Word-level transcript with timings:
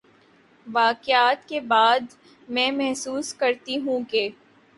واقعات 0.67 1.47
کے 1.49 1.59
بعد 1.61 2.15
میں 2.49 2.71
محسوس 2.71 3.33
کرتی 3.33 3.79
ہوں 3.79 4.03
کہ 4.09 4.29